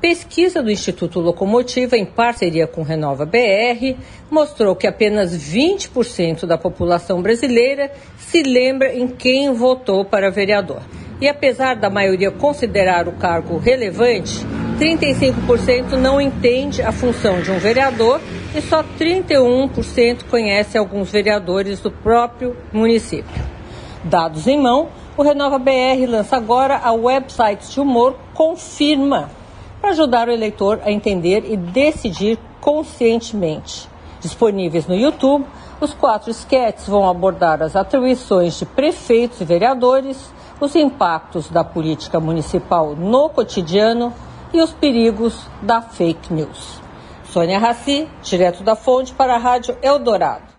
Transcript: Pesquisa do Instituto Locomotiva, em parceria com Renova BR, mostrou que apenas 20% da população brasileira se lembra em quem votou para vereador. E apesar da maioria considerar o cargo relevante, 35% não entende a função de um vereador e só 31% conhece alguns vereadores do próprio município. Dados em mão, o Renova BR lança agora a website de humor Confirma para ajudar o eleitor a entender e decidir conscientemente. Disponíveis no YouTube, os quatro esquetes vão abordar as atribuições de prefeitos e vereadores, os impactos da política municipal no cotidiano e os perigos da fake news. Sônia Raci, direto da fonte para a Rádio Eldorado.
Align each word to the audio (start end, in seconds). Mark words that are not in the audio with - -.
Pesquisa 0.00 0.62
do 0.62 0.70
Instituto 0.70 1.20
Locomotiva, 1.20 1.94
em 1.94 2.06
parceria 2.06 2.66
com 2.66 2.82
Renova 2.82 3.26
BR, 3.26 3.98
mostrou 4.30 4.74
que 4.74 4.86
apenas 4.86 5.36
20% 5.36 6.46
da 6.46 6.56
população 6.56 7.20
brasileira 7.20 7.92
se 8.16 8.42
lembra 8.42 8.94
em 8.96 9.06
quem 9.06 9.52
votou 9.52 10.02
para 10.02 10.30
vereador. 10.30 10.80
E 11.20 11.28
apesar 11.28 11.76
da 11.76 11.90
maioria 11.90 12.30
considerar 12.30 13.08
o 13.08 13.12
cargo 13.12 13.58
relevante, 13.58 14.40
35% 14.78 15.98
não 15.98 16.18
entende 16.18 16.80
a 16.80 16.92
função 16.92 17.42
de 17.42 17.50
um 17.50 17.58
vereador 17.58 18.22
e 18.56 18.62
só 18.62 18.82
31% 18.82 20.24
conhece 20.30 20.78
alguns 20.78 21.10
vereadores 21.10 21.78
do 21.78 21.90
próprio 21.90 22.56
município. 22.72 23.44
Dados 24.02 24.46
em 24.46 24.58
mão, 24.58 24.88
o 25.14 25.22
Renova 25.22 25.58
BR 25.58 26.06
lança 26.08 26.38
agora 26.38 26.80
a 26.82 26.90
website 26.90 27.70
de 27.70 27.78
humor 27.78 28.16
Confirma 28.32 29.39
para 29.80 29.90
ajudar 29.90 30.28
o 30.28 30.32
eleitor 30.32 30.80
a 30.84 30.90
entender 30.90 31.50
e 31.50 31.56
decidir 31.56 32.38
conscientemente. 32.60 33.88
Disponíveis 34.20 34.86
no 34.86 34.94
YouTube, 34.94 35.46
os 35.80 35.94
quatro 35.94 36.30
esquetes 36.30 36.86
vão 36.86 37.08
abordar 37.08 37.62
as 37.62 37.74
atribuições 37.74 38.58
de 38.58 38.66
prefeitos 38.66 39.40
e 39.40 39.44
vereadores, 39.44 40.32
os 40.60 40.76
impactos 40.76 41.48
da 41.48 41.64
política 41.64 42.20
municipal 42.20 42.94
no 42.94 43.30
cotidiano 43.30 44.12
e 44.52 44.60
os 44.60 44.72
perigos 44.72 45.46
da 45.62 45.80
fake 45.80 46.32
news. 46.32 46.80
Sônia 47.24 47.58
Raci, 47.58 48.08
direto 48.22 48.62
da 48.62 48.76
fonte 48.76 49.14
para 49.14 49.36
a 49.36 49.38
Rádio 49.38 49.76
Eldorado. 49.80 50.49